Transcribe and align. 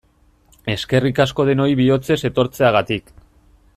Eskerrik 0.75 1.21
asko 1.25 1.45
denoi 1.49 1.69
bihotzez 1.81 2.19
etortzeagatik! 2.31 3.15